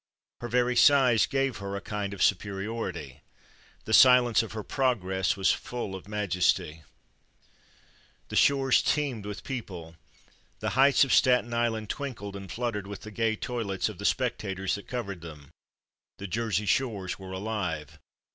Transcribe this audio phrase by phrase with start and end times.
[0.39, 3.21] Her very size gave her a kind of superiority:
[3.85, 6.81] the silence of her progress was full of majesty.
[8.29, 9.95] The shores teemed with people.
[10.57, 14.73] The heights of Staten Island twinkled and fluttered with the gay toilets of the spectators
[14.73, 15.51] that covered them.
[16.17, 17.99] The Jersey shores were alive.